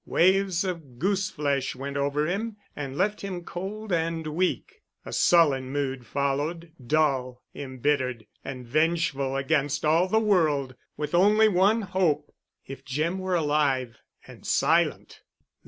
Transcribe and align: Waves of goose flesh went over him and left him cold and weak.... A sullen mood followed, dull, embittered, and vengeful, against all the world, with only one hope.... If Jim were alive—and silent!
Waves 0.07 0.63
of 0.63 0.97
goose 0.97 1.29
flesh 1.29 1.75
went 1.75 1.95
over 1.95 2.25
him 2.25 2.57
and 2.75 2.97
left 2.97 3.21
him 3.21 3.43
cold 3.43 3.91
and 3.93 4.25
weak.... 4.25 4.81
A 5.05 5.13
sullen 5.13 5.69
mood 5.69 6.07
followed, 6.07 6.71
dull, 6.83 7.43
embittered, 7.53 8.25
and 8.43 8.65
vengeful, 8.65 9.35
against 9.35 9.85
all 9.85 10.07
the 10.07 10.19
world, 10.19 10.73
with 10.97 11.13
only 11.13 11.47
one 11.47 11.83
hope.... 11.83 12.33
If 12.65 12.83
Jim 12.83 13.19
were 13.19 13.35
alive—and 13.35 14.47
silent! 14.47 15.21